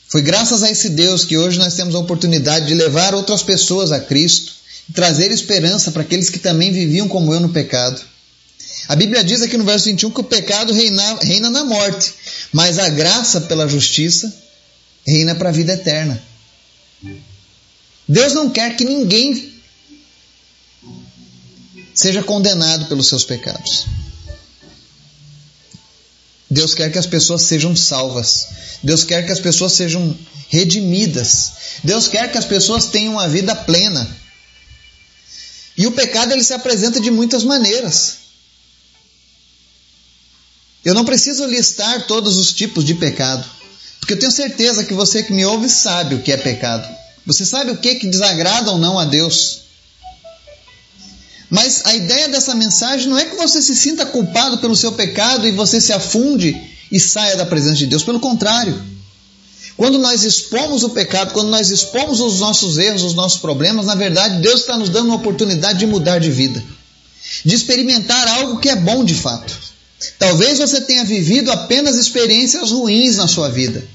Foi 0.08 0.24
graças 0.24 0.64
a 0.64 0.72
esse 0.72 0.90
Deus 0.90 1.24
que 1.24 1.38
hoje 1.38 1.60
nós 1.60 1.76
temos 1.76 1.94
a 1.94 2.00
oportunidade 2.00 2.66
de 2.66 2.74
levar 2.74 3.14
outras 3.14 3.44
pessoas 3.44 3.92
a 3.92 4.00
Cristo 4.00 4.54
e 4.90 4.94
trazer 4.94 5.32
esperança 5.32 5.92
para 5.92 6.02
aqueles 6.02 6.32
que 6.32 6.40
também 6.40 6.72
viviam 6.72 7.08
como 7.08 7.32
eu 7.32 7.40
no 7.40 7.50
pecado. 7.50 8.02
A 8.88 8.96
Bíblia 8.96 9.24
diz 9.24 9.44
aqui 9.44 9.56
no 9.56 9.66
verso 9.66 9.86
21 9.86 10.10
que 10.10 10.22
o 10.22 10.24
pecado 10.24 10.74
reina, 10.74 11.20
reina 11.22 11.52
na 11.52 11.64
morte, 11.64 12.12
mas 12.52 12.80
a 12.80 12.90
graça 12.90 13.42
pela 13.42 13.68
justiça 13.68 14.36
reina 15.06 15.36
para 15.36 15.50
a 15.50 15.52
vida 15.52 15.74
eterna. 15.74 16.20
Deus 18.10 18.34
não 18.34 18.50
quer 18.50 18.76
que 18.76 18.84
ninguém 18.84 19.54
seja 21.94 22.24
condenado 22.24 22.88
pelos 22.88 23.08
seus 23.08 23.24
pecados. 23.24 23.86
Deus 26.50 26.74
quer 26.74 26.92
que 26.92 26.98
as 26.98 27.06
pessoas 27.06 27.44
sejam 27.44 27.76
salvas. 27.76 28.48
Deus 28.82 29.04
quer 29.04 29.24
que 29.24 29.32
as 29.32 29.40
pessoas 29.40 29.74
sejam 29.74 30.18
redimidas. 30.48 31.52
Deus 31.84 32.08
quer 32.08 32.32
que 32.32 32.38
as 32.40 32.46
pessoas 32.46 32.88
tenham 32.88 33.14
uma 33.14 33.30
vida 33.30 33.56
plena. 33.56 34.10
E 35.78 35.86
o 35.86 35.92
pecado 35.92 36.32
ele 36.32 36.44
se 36.44 36.54
apresenta 36.54 37.00
de 37.00 37.12
muitas 37.12 37.44
maneiras. 37.44 38.18
Eu 40.84 40.96
não 40.96 41.06
preciso 41.06 41.46
listar 41.46 42.08
todos 42.08 42.38
os 42.38 42.52
tipos 42.52 42.84
de 42.84 42.96
pecado, 42.96 43.48
porque 44.00 44.14
eu 44.14 44.20
tenho 44.20 44.32
certeza 44.32 44.84
que 44.84 44.94
você 44.94 45.22
que 45.22 45.34
me 45.34 45.46
ouve 45.46 45.70
sabe 45.70 46.16
o 46.16 46.24
que 46.24 46.32
é 46.32 46.38
pecado. 46.38 46.99
Você 47.30 47.46
sabe 47.46 47.70
o 47.70 47.78
que, 47.78 47.94
que 47.94 48.08
desagrada 48.08 48.72
ou 48.72 48.80
não 48.80 48.98
a 48.98 49.06
Deus. 49.06 49.62
Mas 51.48 51.86
a 51.86 51.94
ideia 51.94 52.28
dessa 52.28 52.56
mensagem 52.56 53.08
não 53.08 53.20
é 53.20 53.26
que 53.26 53.36
você 53.36 53.62
se 53.62 53.76
sinta 53.76 54.04
culpado 54.04 54.58
pelo 54.58 54.76
seu 54.76 54.94
pecado 54.94 55.48
e 55.48 55.52
você 55.52 55.80
se 55.80 55.94
afunde 55.94 56.60
e 56.92 57.00
saia 57.00 57.38
da 57.38 57.46
presença 57.46 57.76
de 57.76 57.86
Deus. 57.86 58.02
Pelo 58.02 58.20
contrário. 58.20 58.82
Quando 59.78 60.00
nós 60.00 60.24
expomos 60.24 60.82
o 60.82 60.90
pecado, 60.90 61.32
quando 61.32 61.50
nós 61.50 61.70
expomos 61.70 62.20
os 62.20 62.40
nossos 62.40 62.80
erros, 62.80 63.04
os 63.04 63.14
nossos 63.14 63.40
problemas, 63.40 63.86
na 63.86 63.96
verdade, 63.96 64.42
Deus 64.42 64.62
está 64.62 64.76
nos 64.76 64.90
dando 64.90 65.06
uma 65.06 65.18
oportunidade 65.18 65.78
de 65.78 65.86
mudar 65.86 66.18
de 66.18 66.32
vida, 66.32 66.62
de 67.46 67.56
experimentar 67.56 68.28
algo 68.28 68.60
que 68.60 68.70
é 68.70 68.76
bom 68.76 69.06
de 69.06 69.14
fato. 69.14 69.56
Talvez 70.18 70.58
você 70.58 70.82
tenha 70.82 71.06
vivido 71.06 71.52
apenas 71.52 71.96
experiências 71.96 72.72
ruins 72.72 73.18
na 73.18 73.28
sua 73.28 73.50
vida. 73.50 73.88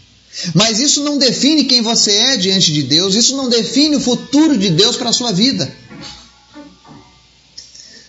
Mas 0.54 0.80
isso 0.80 1.02
não 1.04 1.16
define 1.16 1.64
quem 1.64 1.80
você 1.80 2.12
é 2.12 2.36
diante 2.36 2.72
de 2.72 2.82
Deus, 2.82 3.14
isso 3.14 3.36
não 3.36 3.48
define 3.48 3.96
o 3.96 4.00
futuro 4.00 4.58
de 4.58 4.70
Deus 4.70 4.96
para 4.96 5.10
a 5.10 5.12
sua 5.12 5.32
vida. 5.32 5.72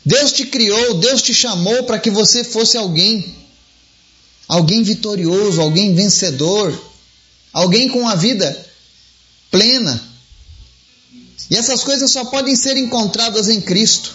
Deus 0.03 0.31
te 0.31 0.45
criou, 0.45 0.95
Deus 0.95 1.21
te 1.21 1.33
chamou 1.33 1.83
para 1.83 1.99
que 1.99 2.11
você 2.11 2.43
fosse 2.43 2.77
alguém, 2.77 3.35
alguém 4.47 4.83
vitorioso, 4.83 5.61
alguém 5.61 5.95
vencedor, 5.95 6.73
alguém 7.51 7.89
com 7.89 8.07
a 8.07 8.15
vida 8.15 8.65
plena. 9.49 10.03
E 11.49 11.55
essas 11.55 11.83
coisas 11.83 12.11
só 12.11 12.25
podem 12.25 12.55
ser 12.55 12.75
encontradas 12.77 13.49
em 13.49 13.61
Cristo. 13.61 14.13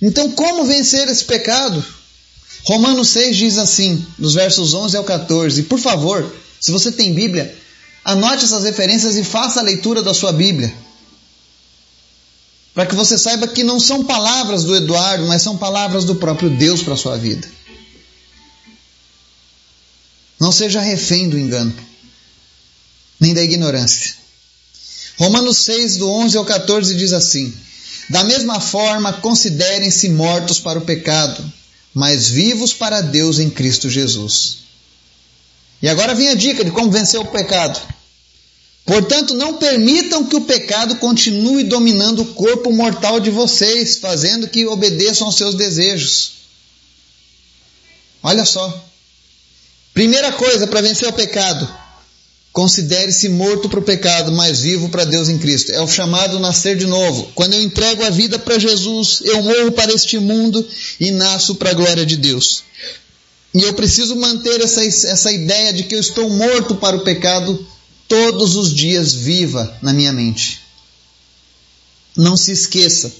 Então, 0.00 0.30
como 0.32 0.64
vencer 0.64 1.08
esse 1.08 1.24
pecado? 1.24 1.84
Romanos 2.68 3.08
6 3.08 3.34
diz 3.34 3.56
assim, 3.56 4.06
dos 4.18 4.34
versos 4.34 4.74
11 4.74 4.94
ao 4.98 5.04
14. 5.04 5.62
Por 5.62 5.78
favor, 5.78 6.30
se 6.60 6.70
você 6.70 6.92
tem 6.92 7.14
Bíblia, 7.14 7.56
anote 8.04 8.44
essas 8.44 8.62
referências 8.62 9.16
e 9.16 9.24
faça 9.24 9.60
a 9.60 9.62
leitura 9.62 10.02
da 10.02 10.12
sua 10.12 10.34
Bíblia. 10.34 10.70
Para 12.74 12.84
que 12.84 12.94
você 12.94 13.16
saiba 13.16 13.48
que 13.48 13.64
não 13.64 13.80
são 13.80 14.04
palavras 14.04 14.64
do 14.64 14.76
Eduardo, 14.76 15.26
mas 15.26 15.40
são 15.40 15.56
palavras 15.56 16.04
do 16.04 16.16
próprio 16.16 16.50
Deus 16.50 16.82
para 16.82 16.92
a 16.92 16.98
sua 16.98 17.16
vida. 17.16 17.48
Não 20.38 20.52
seja 20.52 20.78
refém 20.78 21.26
do 21.26 21.38
engano, 21.38 21.74
nem 23.18 23.32
da 23.32 23.42
ignorância. 23.42 24.14
Romanos 25.16 25.64
6, 25.64 25.96
do 25.96 26.10
11 26.10 26.36
ao 26.36 26.44
14 26.44 26.94
diz 26.94 27.14
assim: 27.14 27.50
da 28.10 28.24
mesma 28.24 28.60
forma, 28.60 29.14
considerem-se 29.14 30.10
mortos 30.10 30.60
para 30.60 30.78
o 30.78 30.82
pecado, 30.82 31.42
mas 31.98 32.28
vivos 32.28 32.72
para 32.72 33.00
Deus 33.00 33.40
em 33.40 33.50
Cristo 33.50 33.90
Jesus. 33.90 34.58
E 35.82 35.88
agora 35.88 36.14
vem 36.14 36.28
a 36.28 36.34
dica 36.36 36.64
de 36.64 36.70
como 36.70 36.92
vencer 36.92 37.18
o 37.18 37.24
pecado. 37.24 37.76
Portanto, 38.86 39.34
não 39.34 39.54
permitam 39.54 40.24
que 40.24 40.36
o 40.36 40.42
pecado 40.42 40.94
continue 40.98 41.64
dominando 41.64 42.22
o 42.22 42.34
corpo 42.34 42.72
mortal 42.72 43.18
de 43.18 43.30
vocês, 43.30 43.96
fazendo 43.96 44.46
que 44.46 44.64
obedeçam 44.64 45.26
aos 45.26 45.36
seus 45.36 45.56
desejos. 45.56 46.34
Olha 48.22 48.44
só. 48.44 48.88
Primeira 49.92 50.30
coisa 50.30 50.68
para 50.68 50.80
vencer 50.80 51.08
o 51.08 51.12
pecado: 51.12 51.68
Considere-se 52.52 53.28
morto 53.28 53.68
para 53.68 53.78
o 53.78 53.82
pecado, 53.82 54.32
mas 54.32 54.60
vivo 54.60 54.88
para 54.88 55.04
Deus 55.04 55.28
em 55.28 55.38
Cristo. 55.38 55.70
É 55.72 55.80
o 55.80 55.88
chamado 55.88 56.40
nascer 56.40 56.76
de 56.76 56.86
novo. 56.86 57.30
Quando 57.34 57.54
eu 57.54 57.62
entrego 57.62 58.02
a 58.02 58.10
vida 58.10 58.38
para 58.38 58.58
Jesus, 58.58 59.20
eu 59.24 59.42
morro 59.42 59.72
para 59.72 59.92
este 59.92 60.18
mundo 60.18 60.66
e 60.98 61.10
nasço 61.10 61.54
para 61.54 61.70
a 61.70 61.74
glória 61.74 62.04
de 62.04 62.16
Deus. 62.16 62.64
E 63.54 63.62
eu 63.62 63.74
preciso 63.74 64.16
manter 64.16 64.60
essa, 64.60 64.84
essa 64.84 65.32
ideia 65.32 65.72
de 65.72 65.84
que 65.84 65.94
eu 65.94 66.00
estou 66.00 66.28
morto 66.30 66.74
para 66.76 66.96
o 66.96 67.04
pecado 67.04 67.66
todos 68.06 68.56
os 68.56 68.72
dias 68.74 69.14
viva 69.14 69.76
na 69.82 69.92
minha 69.92 70.12
mente. 70.12 70.60
Não 72.16 72.36
se 72.36 72.50
esqueça 72.50 73.12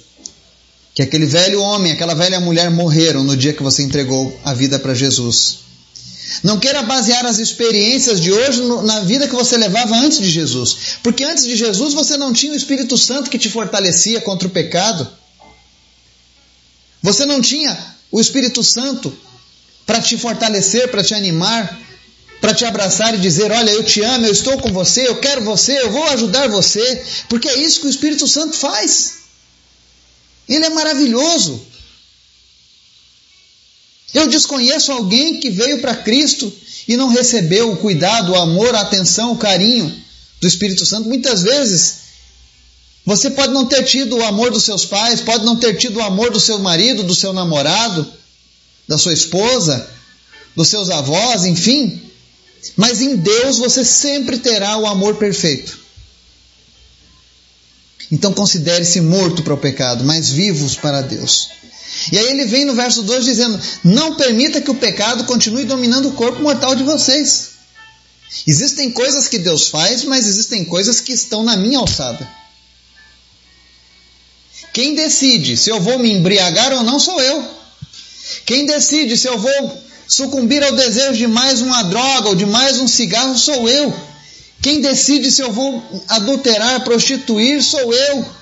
que 0.95 1.03
aquele 1.03 1.27
velho 1.27 1.61
homem, 1.61 1.93
aquela 1.93 2.15
velha 2.15 2.41
mulher 2.41 2.71
morreram 2.71 3.23
no 3.23 3.37
dia 3.37 3.53
que 3.53 3.63
você 3.63 3.83
entregou 3.83 4.37
a 4.45 4.53
vida 4.53 4.79
para 4.79 4.95
Jesus. 4.95 5.68
Não 6.43 6.59
queira 6.59 6.83
basear 6.83 7.25
as 7.27 7.39
experiências 7.39 8.21
de 8.21 8.31
hoje 8.33 8.63
na 8.85 9.01
vida 9.01 9.27
que 9.27 9.35
você 9.35 9.57
levava 9.57 9.97
antes 9.97 10.19
de 10.19 10.31
Jesus. 10.31 10.99
Porque 11.03 11.25
antes 11.25 11.45
de 11.45 11.57
Jesus 11.57 11.95
você 11.95 12.17
não 12.17 12.33
tinha 12.33 12.53
o 12.53 12.57
Espírito 12.57 12.97
Santo 12.97 13.31
que 13.31 13.39
te 13.39 13.49
fortalecia 13.49 14.21
contra 14.21 14.47
o 14.47 14.51
pecado. 14.51 15.09
Você 17.03 17.25
não 17.25 17.41
tinha 17.41 17.77
o 18.11 18.21
Espírito 18.21 18.63
Santo 18.63 19.17
para 19.87 20.01
te 20.01 20.19
fortalecer, 20.19 20.91
para 20.91 21.03
te 21.03 21.15
animar, 21.15 21.79
para 22.41 22.55
te 22.55 22.65
abraçar 22.65 23.15
e 23.15 23.19
dizer: 23.19 23.51
Olha, 23.51 23.71
eu 23.71 23.83
te 23.83 24.03
amo, 24.03 24.27
eu 24.27 24.33
estou 24.33 24.59
com 24.59 24.73
você, 24.73 25.09
eu 25.09 25.17
quero 25.21 25.43
você, 25.43 25.81
eu 25.81 25.91
vou 25.91 26.05
ajudar 26.05 26.49
você. 26.49 27.05
Porque 27.29 27.49
é 27.49 27.59
isso 27.59 27.81
que 27.81 27.87
o 27.87 27.91
Espírito 27.91 28.29
Santo 28.29 28.57
faz. 28.57 29.19
Ele 30.49 30.65
é 30.65 30.71
maravilhoso. 30.71 31.67
Eu 34.15 34.27
desconheço 34.27 34.91
alguém 34.91 35.39
que 35.39 35.51
veio 35.51 35.81
para 35.81 35.95
Cristo 35.95 36.53
e 36.87 36.97
não 36.97 37.09
recebeu 37.09 37.73
o 37.73 37.77
cuidado, 37.77 38.33
o 38.33 38.37
amor, 38.37 38.75
a 38.75 38.81
atenção, 38.81 39.33
o 39.33 39.39
carinho 39.39 39.95
do 40.41 40.47
Espírito 40.47 40.87
Santo. 40.87 41.09
Muitas 41.09 41.43
vezes 41.43 42.09
você 43.05 43.31
pode 43.31 43.53
não 43.53 43.67
ter 43.67 43.85
tido 43.85 44.17
o 44.17 44.25
amor 44.25 44.51
dos 44.51 44.65
seus 44.65 44.85
pais, 44.85 45.21
pode 45.21 45.45
não 45.45 45.57
ter 45.57 45.77
tido 45.77 45.99
o 45.99 46.03
amor 46.03 46.31
do 46.31 46.41
seu 46.41 46.59
marido, 46.59 47.03
do 47.03 47.15
seu 47.15 47.33
namorado, 47.33 48.07
da 48.87 48.97
sua 48.99 49.13
esposa, 49.13 49.89
dos 50.55 50.69
seus 50.69 50.91
avós, 50.91 51.45
enfim. 51.45 52.01
Mas 52.77 53.01
em 53.01 53.17
Deus 53.17 53.59
você 53.59 53.85
sempre 53.85 54.39
terá 54.39 54.77
o 54.77 54.87
amor 54.87 55.17
perfeito. 55.17 55.79
Então 58.11 58.33
considere-se 58.33 59.01
morto 59.01 59.43
para 59.43 59.55
o 59.55 59.59
pecado, 59.59 60.05
mas 60.05 60.31
vivos 60.31 60.75
para 60.75 61.03
Deus. 61.03 61.49
E 62.13 62.19
aí 62.19 62.27
ele 62.27 62.45
vem 62.45 62.65
no 62.65 62.75
verso 62.75 63.03
2 63.03 63.25
dizendo: 63.25 63.61
Não 63.85 64.15
permita 64.15 64.61
que 64.61 64.71
o 64.71 64.75
pecado 64.75 65.25
continue 65.25 65.65
dominando 65.65 66.09
o 66.09 66.13
corpo 66.13 66.41
mortal 66.41 66.75
de 66.75 66.83
vocês. 66.83 67.51
Existem 68.47 68.91
coisas 68.91 69.29
que 69.29 69.39
Deus 69.39 69.69
faz, 69.69 70.05
mas 70.05 70.27
existem 70.27 70.65
coisas 70.65 71.01
que 71.01 71.13
estão 71.13 71.43
na 71.43 71.57
minha 71.57 71.79
alçada. 71.79 72.29
Quem 74.73 74.95
decide 74.95 75.57
se 75.57 75.71
eu 75.71 75.81
vou 75.81 75.99
me 75.99 76.13
embriagar 76.13 76.73
ou 76.73 76.83
não 76.83 77.01
sou 77.01 77.21
eu. 77.21 77.45
Quem 78.45 78.67
decide 78.67 79.17
se 79.17 79.27
eu 79.27 79.39
vou 79.39 79.83
sucumbir 80.07 80.63
ao 80.63 80.73
desejo 80.73 81.19
de 81.19 81.27
mais 81.27 81.61
uma 81.61 81.83
droga 81.83 82.29
ou 82.29 82.35
de 82.35 82.47
mais 82.47 82.79
um 82.79 82.87
cigarro 82.87 83.37
sou 83.37 83.69
eu. 83.69 83.95
Quem 84.61 84.81
decide 84.81 85.31
se 85.31 85.43
eu 85.43 85.53
vou 85.53 85.83
adulterar, 86.09 86.85
prostituir 86.85 87.63
sou 87.63 87.93
eu. 87.93 88.38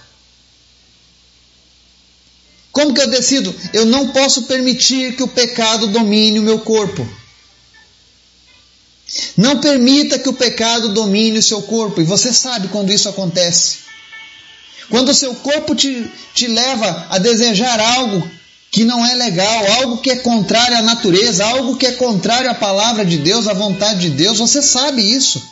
Como 2.76 2.92
que 2.92 3.00
eu 3.00 3.06
decido? 3.06 3.56
Eu 3.72 3.86
não 3.86 4.08
posso 4.08 4.42
permitir 4.42 5.16
que 5.16 5.22
o 5.22 5.28
pecado 5.28 5.86
domine 5.86 6.38
o 6.38 6.42
meu 6.42 6.58
corpo. 6.58 7.08
Não 9.34 9.62
permita 9.62 10.18
que 10.18 10.28
o 10.28 10.34
pecado 10.34 10.90
domine 10.90 11.38
o 11.38 11.42
seu 11.42 11.62
corpo. 11.62 12.02
E 12.02 12.04
você 12.04 12.34
sabe 12.34 12.68
quando 12.68 12.92
isso 12.92 13.08
acontece. 13.08 13.78
Quando 14.90 15.08
o 15.08 15.14
seu 15.14 15.34
corpo 15.36 15.74
te, 15.74 16.06
te 16.34 16.48
leva 16.48 17.06
a 17.08 17.16
desejar 17.16 17.80
algo 17.80 18.30
que 18.70 18.84
não 18.84 19.06
é 19.06 19.14
legal, 19.14 19.72
algo 19.80 19.96
que 20.02 20.10
é 20.10 20.16
contrário 20.16 20.76
à 20.76 20.82
natureza, 20.82 21.46
algo 21.46 21.78
que 21.78 21.86
é 21.86 21.92
contrário 21.92 22.50
à 22.50 22.54
palavra 22.54 23.06
de 23.06 23.16
Deus, 23.16 23.48
à 23.48 23.54
vontade 23.54 24.00
de 24.00 24.10
Deus, 24.10 24.36
você 24.36 24.60
sabe 24.60 25.00
isso. 25.00 25.42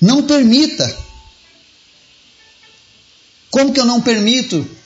Não 0.00 0.24
permita. 0.24 0.98
Como 3.52 3.72
que 3.72 3.78
eu 3.78 3.86
não 3.86 4.00
permito? 4.00 4.81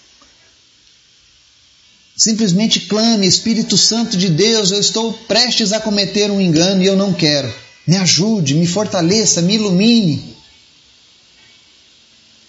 Simplesmente 2.17 2.81
clame, 2.81 3.27
Espírito 3.27 3.77
Santo 3.77 4.17
de 4.17 4.31
Deus, 4.31 4.71
eu 4.71 4.81
estou 4.81 5.13
prestes 5.13 5.73
a 5.75 5.81
cometer 5.81 6.31
um 6.31 6.41
engano 6.41 6.83
e 6.83 6.87
eu 6.87 6.97
não 6.97 7.13
quero. 7.13 7.53
Me 7.87 7.97
ajude, 7.99 8.55
me 8.55 8.67
fortaleça, 8.67 9.43
me 9.43 9.57
ilumine. 9.57 10.35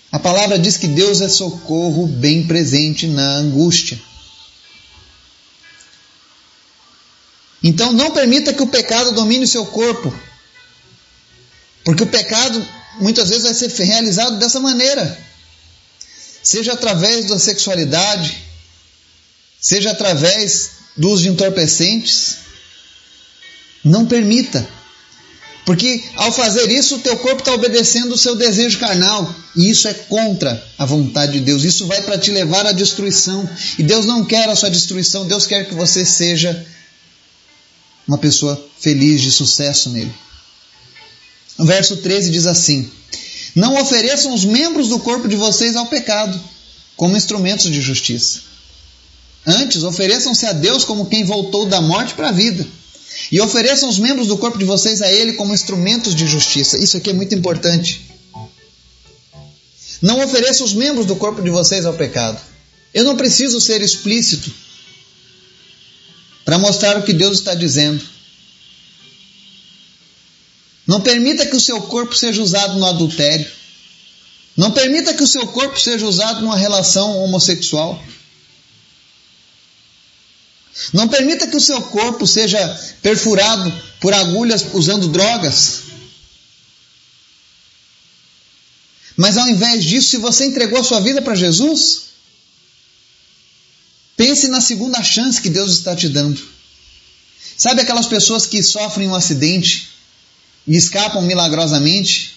A 0.09 0.17
palavra 0.17 0.57
diz 0.57 0.77
que 0.77 0.87
Deus 0.87 1.19
é 1.19 1.27
socorro 1.27 2.07
bem 2.07 2.47
presente 2.47 3.07
na 3.07 3.35
angústia. 3.35 3.99
Então 7.61 7.91
não 7.91 8.11
permita 8.11 8.53
que 8.53 8.63
o 8.63 8.67
pecado 8.67 9.11
domine 9.11 9.43
o 9.43 9.47
seu 9.47 9.65
corpo. 9.65 10.17
Porque 11.83 12.03
o 12.03 12.07
pecado 12.07 12.65
muitas 13.01 13.27
vezes 13.29 13.43
vai 13.43 13.53
ser 13.53 13.83
realizado 13.83 14.39
dessa 14.39 14.61
maneira. 14.61 15.19
Seja 16.41 16.71
através 16.71 17.25
da 17.25 17.37
sexualidade, 17.37 18.46
seja 19.59 19.91
através 19.91 20.71
do 20.95 21.09
uso 21.09 21.23
de 21.23 21.29
entorpecentes. 21.29 22.37
Não 23.83 24.05
permita. 24.05 24.67
Porque 25.65 26.01
ao 26.15 26.31
fazer 26.31 26.71
isso, 26.71 26.95
o 26.95 26.99
teu 26.99 27.17
corpo 27.17 27.41
está 27.41 27.53
obedecendo 27.53 28.13
o 28.13 28.17
seu 28.17 28.35
desejo 28.35 28.79
carnal. 28.79 29.35
E 29.55 29.69
isso 29.69 29.87
é 29.87 29.93
contra 29.93 30.65
a 30.77 30.85
vontade 30.85 31.33
de 31.33 31.41
Deus. 31.41 31.63
Isso 31.63 31.85
vai 31.85 32.01
para 32.01 32.17
te 32.17 32.31
levar 32.31 32.65
à 32.65 32.71
destruição. 32.71 33.47
E 33.77 33.83
Deus 33.83 34.05
não 34.05 34.23
quer 34.23 34.47
a 34.49 34.55
sua 34.55 34.69
destruição. 34.69 35.27
Deus 35.27 35.45
quer 35.45 35.67
que 35.67 35.75
você 35.75 36.05
seja 36.05 36.65
uma 38.07 38.17
pessoa 38.17 38.65
feliz, 38.79 39.21
de 39.21 39.31
sucesso 39.31 39.89
nele. 39.89 40.13
O 41.57 41.65
verso 41.65 41.97
13 41.97 42.31
diz 42.31 42.45
assim: 42.45 42.89
Não 43.53 43.81
ofereçam 43.81 44.33
os 44.33 44.45
membros 44.45 44.87
do 44.87 44.99
corpo 44.99 45.27
de 45.27 45.35
vocês 45.35 45.75
ao 45.75 45.87
pecado, 45.87 46.39
como 46.95 47.17
instrumentos 47.17 47.69
de 47.69 47.81
justiça. 47.81 48.46
Antes, 49.47 49.83
ofereçam-se 49.83 50.45
a 50.45 50.51
Deus 50.51 50.83
como 50.83 51.05
quem 51.05 51.23
voltou 51.23 51.65
da 51.65 51.79
morte 51.79 52.13
para 52.13 52.27
a 52.27 52.33
vida. 52.33 52.67
E 53.31 53.39
ofereçam 53.39 53.87
os 53.87 53.97
membros 53.97 54.27
do 54.27 54.37
corpo 54.37 54.57
de 54.57 54.65
vocês 54.65 55.01
a 55.01 55.09
Ele 55.09 55.33
como 55.33 55.53
instrumentos 55.53 56.13
de 56.13 56.27
justiça. 56.27 56.77
Isso 56.77 56.97
aqui 56.97 57.11
é 57.11 57.13
muito 57.13 57.33
importante. 57.33 58.05
Não 60.01 60.21
ofereçam 60.21 60.65
os 60.65 60.73
membros 60.73 61.05
do 61.05 61.15
corpo 61.15 61.41
de 61.41 61.49
vocês 61.49 61.85
ao 61.85 61.93
pecado. 61.93 62.39
Eu 62.93 63.05
não 63.05 63.15
preciso 63.15 63.61
ser 63.61 63.81
explícito 63.81 64.51
para 66.43 66.59
mostrar 66.59 66.97
o 66.97 67.03
que 67.03 67.13
Deus 67.13 67.39
está 67.39 67.55
dizendo. 67.55 68.03
Não 70.85 70.99
permita 71.01 71.45
que 71.45 71.55
o 71.55 71.59
seu 71.59 71.81
corpo 71.81 72.15
seja 72.15 72.41
usado 72.41 72.77
no 72.77 72.85
adultério. 72.85 73.47
Não 74.57 74.71
permita 74.71 75.13
que 75.13 75.23
o 75.23 75.27
seu 75.27 75.47
corpo 75.47 75.79
seja 75.79 76.05
usado 76.05 76.41
numa 76.41 76.57
relação 76.57 77.17
homossexual. 77.19 78.01
Não 80.93 81.07
permita 81.07 81.47
que 81.47 81.57
o 81.57 81.61
seu 81.61 81.81
corpo 81.81 82.25
seja 82.25 82.59
perfurado 83.01 83.71
por 83.99 84.13
agulhas 84.13 84.65
usando 84.73 85.07
drogas. 85.07 85.83
Mas 89.15 89.37
ao 89.37 89.47
invés 89.49 89.83
disso, 89.83 90.09
se 90.09 90.17
você 90.17 90.45
entregou 90.45 90.79
a 90.79 90.83
sua 90.83 90.99
vida 90.99 91.21
para 91.21 91.35
Jesus, 91.35 92.03
pense 94.15 94.47
na 94.47 94.61
segunda 94.61 95.03
chance 95.03 95.41
que 95.41 95.49
Deus 95.49 95.71
está 95.71 95.95
te 95.95 96.07
dando. 96.07 96.39
Sabe 97.57 97.81
aquelas 97.81 98.05
pessoas 98.05 98.45
que 98.45 98.61
sofrem 98.61 99.07
um 99.07 99.15
acidente 99.15 99.89
e 100.67 100.75
escapam 100.75 101.23
milagrosamente? 101.23 102.36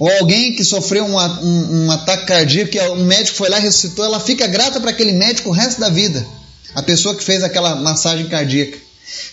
Ou 0.00 0.10
alguém 0.18 0.54
que 0.54 0.64
sofreu 0.64 1.04
um, 1.04 1.18
um, 1.18 1.84
um 1.84 1.90
ataque 1.90 2.24
cardíaco, 2.24 2.70
que 2.70 2.80
um 2.80 3.04
médico 3.04 3.36
foi 3.36 3.50
lá 3.50 3.58
e 3.58 3.62
ressuscitou, 3.62 4.02
ela 4.02 4.18
fica 4.18 4.46
grata 4.46 4.80
para 4.80 4.90
aquele 4.90 5.12
médico 5.12 5.50
o 5.50 5.52
resto 5.52 5.78
da 5.78 5.90
vida. 5.90 6.26
A 6.74 6.82
pessoa 6.82 7.14
que 7.14 7.22
fez 7.22 7.42
aquela 7.42 7.76
massagem 7.76 8.26
cardíaca. 8.26 8.78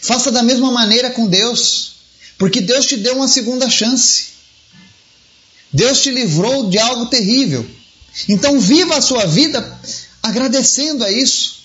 Faça 0.01 0.29
da 0.29 0.43
mesma 0.43 0.69
maneira 0.69 1.09
com 1.11 1.25
Deus, 1.25 1.93
porque 2.37 2.59
Deus 2.59 2.85
te 2.85 2.97
deu 2.97 3.15
uma 3.15 3.29
segunda 3.29 3.69
chance. 3.69 4.25
Deus 5.71 6.01
te 6.01 6.11
livrou 6.11 6.69
de 6.69 6.77
algo 6.77 7.05
terrível. 7.05 7.65
Então 8.27 8.59
viva 8.59 8.97
a 8.97 9.01
sua 9.01 9.25
vida 9.25 9.79
agradecendo 10.21 11.05
a 11.05 11.09
isso. 11.09 11.59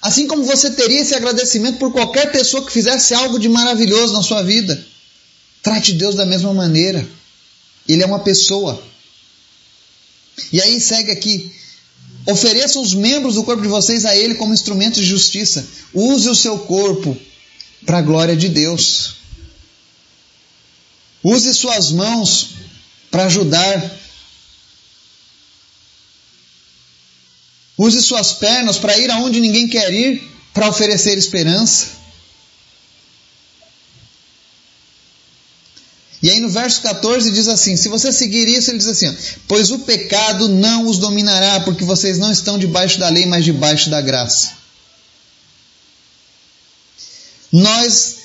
Assim 0.00 0.28
como 0.28 0.44
você 0.44 0.70
teria 0.70 1.00
esse 1.00 1.14
agradecimento 1.16 1.78
por 1.78 1.90
qualquer 1.90 2.30
pessoa 2.30 2.64
que 2.64 2.70
fizesse 2.70 3.14
algo 3.14 3.36
de 3.36 3.48
maravilhoso 3.48 4.12
na 4.12 4.22
sua 4.22 4.42
vida. 4.42 4.80
Trate 5.60 5.92
Deus 5.94 6.14
da 6.14 6.24
mesma 6.24 6.54
maneira. 6.54 7.04
Ele 7.88 8.02
é 8.02 8.06
uma 8.06 8.20
pessoa. 8.20 8.82
E 10.52 10.60
aí 10.60 10.80
segue 10.80 11.10
aqui. 11.10 11.52
Ofereçam 12.26 12.82
os 12.82 12.94
membros 12.94 13.34
do 13.34 13.44
corpo 13.44 13.62
de 13.62 13.68
vocês 13.68 14.04
a 14.04 14.16
Ele 14.16 14.34
como 14.34 14.54
instrumentos 14.54 15.00
de 15.00 15.06
justiça. 15.06 15.66
Use 15.92 16.28
o 16.28 16.34
seu 16.34 16.58
corpo 16.60 17.16
para 17.84 17.98
a 17.98 18.02
glória 18.02 18.34
de 18.34 18.48
Deus. 18.48 19.16
Use 21.22 21.54
suas 21.54 21.90
mãos 21.90 22.50
para 23.10 23.26
ajudar. 23.26 23.98
Use 27.76 28.02
suas 28.02 28.32
pernas 28.32 28.78
para 28.78 28.96
ir 28.98 29.10
aonde 29.10 29.40
ninguém 29.40 29.68
quer 29.68 29.92
ir, 29.92 30.22
para 30.52 30.68
oferecer 30.68 31.18
esperança. 31.18 32.03
E 36.24 36.30
aí 36.30 36.40
no 36.40 36.48
verso 36.48 36.80
14 36.80 37.30
diz 37.32 37.48
assim: 37.48 37.76
se 37.76 37.86
você 37.86 38.10
seguir 38.10 38.48
isso, 38.48 38.70
ele 38.70 38.78
diz 38.78 38.88
assim: 38.88 39.14
pois 39.46 39.70
o 39.70 39.80
pecado 39.80 40.48
não 40.48 40.86
os 40.86 40.96
dominará, 40.96 41.60
porque 41.60 41.84
vocês 41.84 42.16
não 42.16 42.32
estão 42.32 42.58
debaixo 42.58 42.98
da 42.98 43.10
lei, 43.10 43.26
mas 43.26 43.44
debaixo 43.44 43.90
da 43.90 44.00
graça. 44.00 44.52
Nós 47.52 48.16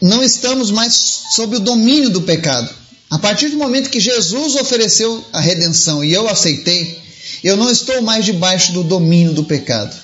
não 0.00 0.22
estamos 0.22 0.70
mais 0.70 0.94
sob 1.32 1.56
o 1.56 1.60
domínio 1.60 2.08
do 2.08 2.22
pecado. 2.22 2.72
A 3.10 3.18
partir 3.18 3.48
do 3.48 3.56
momento 3.56 3.90
que 3.90 3.98
Jesus 3.98 4.54
ofereceu 4.54 5.26
a 5.32 5.40
redenção 5.40 6.04
e 6.04 6.12
eu 6.12 6.28
aceitei, 6.28 7.02
eu 7.42 7.56
não 7.56 7.68
estou 7.68 8.00
mais 8.00 8.24
debaixo 8.24 8.70
do 8.70 8.84
domínio 8.84 9.32
do 9.32 9.42
pecado. 9.42 9.96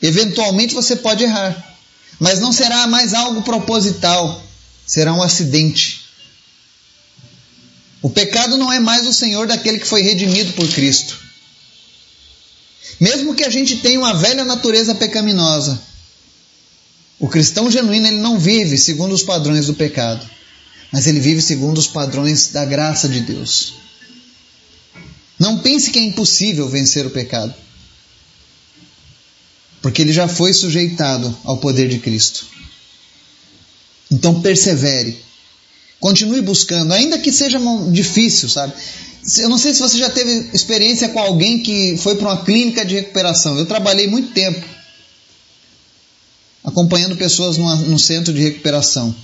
Eventualmente 0.00 0.74
você 0.74 0.96
pode 0.96 1.24
errar, 1.24 1.76
mas 2.18 2.40
não 2.40 2.52
será 2.52 2.86
mais 2.86 3.12
algo 3.12 3.42
proposital 3.42 4.42
será 4.86 5.12
um 5.12 5.22
acidente. 5.22 6.04
O 8.02 8.10
pecado 8.10 8.56
não 8.56 8.72
é 8.72 8.78
mais 8.78 9.06
o 9.06 9.12
senhor 9.12 9.46
daquele 9.46 9.78
que 9.78 9.86
foi 9.86 10.02
redimido 10.02 10.52
por 10.52 10.68
Cristo. 10.68 11.18
Mesmo 13.00 13.34
que 13.34 13.44
a 13.44 13.50
gente 13.50 13.76
tenha 13.76 13.98
uma 13.98 14.14
velha 14.14 14.44
natureza 14.44 14.94
pecaminosa, 14.94 15.80
o 17.18 17.28
cristão 17.28 17.70
genuíno 17.70 18.06
ele 18.06 18.18
não 18.18 18.38
vive 18.38 18.76
segundo 18.76 19.14
os 19.14 19.22
padrões 19.22 19.66
do 19.66 19.74
pecado, 19.74 20.28
mas 20.92 21.06
ele 21.06 21.20
vive 21.20 21.40
segundo 21.40 21.78
os 21.78 21.86
padrões 21.86 22.48
da 22.48 22.64
graça 22.64 23.08
de 23.08 23.20
Deus. 23.20 23.74
Não 25.38 25.58
pense 25.58 25.90
que 25.90 25.98
é 25.98 26.02
impossível 26.02 26.68
vencer 26.68 27.06
o 27.06 27.10
pecado, 27.10 27.54
porque 29.80 30.02
ele 30.02 30.12
já 30.12 30.28
foi 30.28 30.52
sujeitado 30.52 31.36
ao 31.44 31.58
poder 31.58 31.88
de 31.88 31.98
Cristo. 31.98 32.46
Então 34.14 34.40
persevere. 34.40 35.18
Continue 35.98 36.40
buscando, 36.40 36.92
ainda 36.92 37.18
que 37.18 37.32
seja 37.32 37.58
difícil, 37.90 38.48
sabe? 38.48 38.72
Eu 39.38 39.48
não 39.48 39.58
sei 39.58 39.74
se 39.74 39.80
você 39.80 39.96
já 39.98 40.10
teve 40.10 40.50
experiência 40.52 41.08
com 41.08 41.18
alguém 41.18 41.62
que 41.62 41.96
foi 41.96 42.14
para 42.14 42.28
uma 42.28 42.44
clínica 42.44 42.84
de 42.84 42.94
recuperação. 42.94 43.58
Eu 43.58 43.66
trabalhei 43.66 44.06
muito 44.06 44.32
tempo 44.32 44.64
acompanhando 46.62 47.16
pessoas 47.16 47.56
numa, 47.56 47.74
num 47.76 47.98
centro 47.98 48.32
de 48.32 48.40
recuperação. 48.40 49.14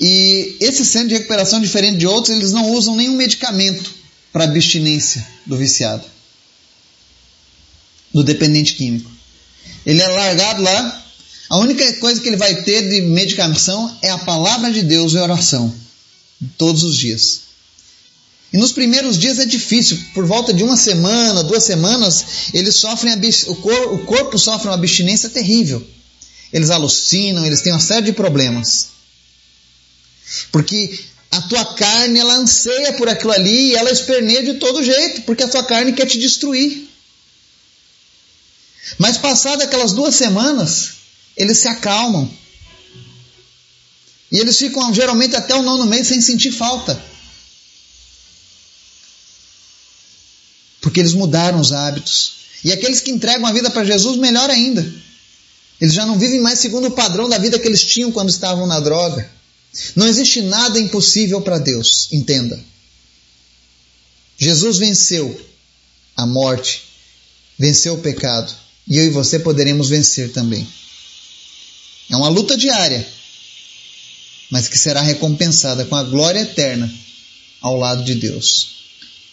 E 0.00 0.56
esse 0.60 0.84
centro 0.84 1.08
de 1.08 1.14
recuperação, 1.14 1.60
diferente 1.60 1.98
de 1.98 2.06
outros, 2.06 2.36
eles 2.36 2.52
não 2.52 2.70
usam 2.72 2.94
nenhum 2.96 3.14
medicamento 3.14 3.94
para 4.32 4.44
abstinência 4.44 5.26
do 5.46 5.56
viciado, 5.56 6.04
do 8.12 8.22
dependente 8.22 8.74
químico. 8.74 9.10
Ele 9.86 10.02
é 10.02 10.08
largado 10.08 10.62
lá. 10.62 11.05
A 11.48 11.58
única 11.58 11.92
coisa 11.94 12.20
que 12.20 12.28
ele 12.28 12.36
vai 12.36 12.62
ter 12.62 12.88
de 12.88 13.02
medicação 13.02 13.96
é 14.02 14.10
a 14.10 14.18
palavra 14.18 14.72
de 14.72 14.82
Deus 14.82 15.12
e 15.12 15.18
oração, 15.18 15.72
todos 16.58 16.82
os 16.82 16.96
dias. 16.96 17.46
E 18.52 18.58
nos 18.58 18.72
primeiros 18.72 19.18
dias 19.18 19.38
é 19.38 19.44
difícil, 19.44 19.98
por 20.14 20.24
volta 20.24 20.52
de 20.52 20.62
uma 20.64 20.76
semana, 20.76 21.44
duas 21.44 21.64
semanas, 21.64 22.24
eles 22.54 22.76
sofrem 22.76 23.14
o, 23.48 23.56
cor, 23.56 23.94
o 23.94 23.98
corpo 24.04 24.38
sofre 24.38 24.68
uma 24.68 24.74
abstinência 24.74 25.28
terrível. 25.28 25.86
Eles 26.52 26.70
alucinam, 26.70 27.44
eles 27.44 27.60
têm 27.60 27.72
uma 27.72 27.80
série 27.80 28.06
de 28.06 28.12
problemas. 28.12 28.88
Porque 30.50 30.98
a 31.30 31.42
tua 31.42 31.64
carne 31.74 32.18
ela 32.18 32.34
anseia 32.36 32.92
por 32.94 33.08
aquilo 33.08 33.32
ali 33.32 33.70
e 33.70 33.74
ela 33.74 33.90
esperneia 33.90 34.42
de 34.42 34.54
todo 34.54 34.82
jeito, 34.82 35.22
porque 35.22 35.42
a 35.42 35.48
tua 35.48 35.64
carne 35.64 35.92
quer 35.92 36.06
te 36.06 36.18
destruir. 36.18 36.88
Mas 38.98 39.18
passadas 39.18 39.66
aquelas 39.66 39.92
duas 39.92 40.14
semanas, 40.14 40.95
eles 41.36 41.58
se 41.58 41.68
acalmam. 41.68 42.30
E 44.32 44.38
eles 44.38 44.58
ficam 44.58 44.92
geralmente 44.92 45.36
até 45.36 45.54
o 45.54 45.62
nono 45.62 45.86
mês 45.86 46.08
sem 46.08 46.20
sentir 46.20 46.50
falta. 46.52 47.00
porque 50.86 51.00
eles 51.00 51.14
mudaram 51.14 51.58
os 51.58 51.72
hábitos. 51.72 52.32
E 52.62 52.72
aqueles 52.72 53.00
que 53.00 53.10
entregam 53.10 53.44
a 53.44 53.52
vida 53.52 53.68
para 53.68 53.84
Jesus, 53.84 54.16
melhor 54.16 54.48
ainda. 54.48 54.86
Eles 55.80 55.92
já 55.92 56.06
não 56.06 56.16
vivem 56.16 56.40
mais 56.40 56.60
segundo 56.60 56.86
o 56.86 56.92
padrão 56.92 57.28
da 57.28 57.38
vida 57.38 57.58
que 57.58 57.66
eles 57.66 57.84
tinham 57.84 58.12
quando 58.12 58.30
estavam 58.30 58.68
na 58.68 58.78
droga. 58.78 59.28
Não 59.96 60.06
existe 60.06 60.42
nada 60.42 60.78
impossível 60.78 61.42
para 61.42 61.58
Deus, 61.58 62.08
entenda. 62.12 62.58
Jesus 64.38 64.78
venceu 64.78 65.38
a 66.16 66.24
morte, 66.24 66.84
venceu 67.58 67.94
o 67.94 67.98
pecado, 67.98 68.54
e 68.86 68.96
eu 68.96 69.06
e 69.06 69.10
você 69.10 69.40
poderemos 69.40 69.88
vencer 69.88 70.30
também. 70.30 70.68
É 72.10 72.16
uma 72.16 72.28
luta 72.28 72.56
diária, 72.56 73.06
mas 74.50 74.68
que 74.68 74.78
será 74.78 75.00
recompensada 75.00 75.84
com 75.84 75.96
a 75.96 76.02
glória 76.04 76.40
eterna 76.40 76.92
ao 77.60 77.76
lado 77.76 78.04
de 78.04 78.14
Deus. 78.14 78.76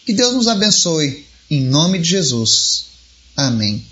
Que 0.05 0.13
Deus 0.13 0.33
nos 0.33 0.47
abençoe 0.47 1.25
em 1.49 1.61
nome 1.61 1.99
de 1.99 2.09
Jesus. 2.09 2.85
Amém. 3.35 3.85